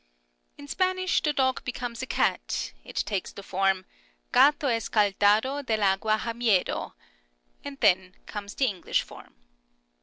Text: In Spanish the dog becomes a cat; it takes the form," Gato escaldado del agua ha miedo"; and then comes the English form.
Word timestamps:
In 0.57 0.67
Spanish 0.67 1.21
the 1.21 1.31
dog 1.31 1.63
becomes 1.63 2.01
a 2.01 2.07
cat; 2.07 2.73
it 2.83 2.95
takes 3.05 3.31
the 3.31 3.43
form," 3.43 3.85
Gato 4.31 4.67
escaldado 4.67 5.63
del 5.63 5.83
agua 5.83 6.17
ha 6.17 6.33
miedo"; 6.33 6.93
and 7.63 7.79
then 7.81 8.15
comes 8.25 8.55
the 8.55 8.65
English 8.65 9.03
form. 9.03 9.35